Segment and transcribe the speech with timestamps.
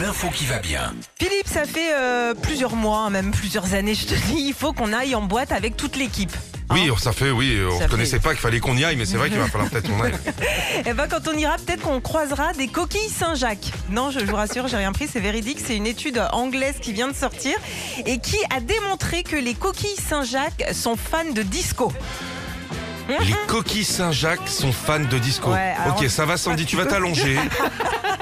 [0.00, 0.94] l'info qui va bien.
[1.18, 4.72] Philippe, ça fait euh, plusieurs mois, hein, même plusieurs années, je te dis, il faut
[4.72, 6.32] qu'on aille en boîte avec toute l'équipe.
[6.70, 9.06] Oui, ça fait, oui, on ne connaissait fait- pas qu'il fallait qu'on y aille, mais
[9.06, 10.12] c'est vrai qu'il va falloir peut-être qu'on aille.
[10.86, 13.72] Et ben quand on ira, peut-être qu'on croisera des coquilles Saint-Jacques.
[13.88, 15.60] Non, je vous rassure, j'ai rien pris, c'est véridique.
[15.66, 17.54] C'est une étude anglaise qui vient de sortir
[18.04, 21.90] et qui a démontré que les coquilles Saint-Jacques sont fans de disco.
[23.08, 25.50] Les coquilles Saint-Jacques sont fans de disco.
[25.50, 27.38] Ouais, alors- ok, ça va Sandy, tu vas t'allonger.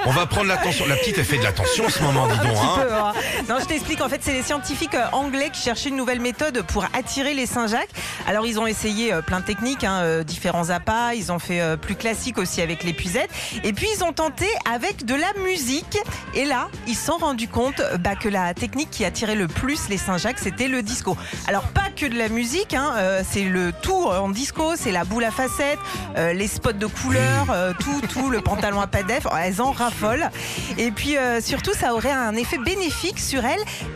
[0.07, 0.85] On va prendre l'attention.
[0.87, 2.57] La petite, elle fait de l'attention en ce moment, dis donc.
[2.57, 2.75] Hein.
[2.77, 3.13] peu, hein.
[3.49, 4.01] Non, je t'explique.
[4.01, 7.45] En fait, c'est les scientifiques euh, anglais qui cherchaient une nouvelle méthode pour attirer les
[7.45, 7.91] Saint-Jacques.
[8.27, 11.13] Alors, ils ont essayé euh, plein de techniques, hein, euh, différents appâts.
[11.15, 13.29] Ils ont fait plus classique aussi avec l'épuisette.
[13.63, 15.97] Et puis, ils ont tenté avec de la musique.
[16.33, 19.87] Et là, ils se sont rendus compte bah, que la technique qui attirait le plus
[19.87, 21.15] les Saint-Jacques, c'était le disco.
[21.47, 22.93] Alors, pas que de la musique, hein,
[23.27, 25.79] c'est le tout en disco, c'est la boule à facettes,
[26.15, 27.47] les spots de couleurs,
[27.79, 29.25] tout, tout, le pantalon à pas d'eff.
[29.41, 30.29] Elles en raffolent.
[30.77, 33.36] Et puis surtout, ça aurait un effet bénéfique sur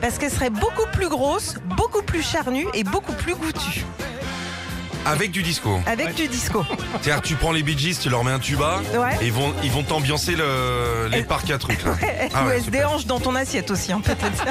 [0.01, 3.85] parce qu'elles seraient beaucoup plus grosses, beaucoup plus charnues et beaucoup plus goûtues
[5.05, 5.79] Avec du disco.
[5.87, 6.63] avec du disco.
[7.01, 9.17] C'est-à-dire, tu prends les Bee Gees, tu leur mets un tuba, Ouais.
[9.21, 11.83] et ils vont, ils vont t'ambiancer le, les parcs à trucs.
[11.83, 11.91] Là.
[11.91, 11.95] Ou
[12.35, 12.63] Ah ouais, elles
[13.01, 14.45] se dans ton assiette aussi, hein, peut-être.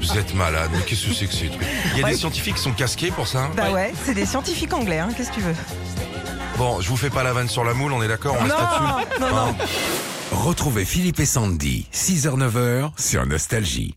[0.00, 1.62] Vous êtes malade, mais qu'est-ce que c'est que ces trucs?
[1.94, 2.10] Il y a Ouais.
[2.12, 5.30] des scientifiques qui sont casqués pour ça Bah ouais, c'est des scientifiques anglais, hein, qu'est-ce
[5.30, 5.54] que tu veux?
[6.58, 8.54] Bon, je vous fais pas la vanne sur la moule, on est d'accord On reste
[8.58, 9.48] là-dessus non, non, non.
[9.52, 9.56] Hein
[10.32, 13.94] Retrouvez Philippe et Sandy, 6h-9h sur Nostalgie.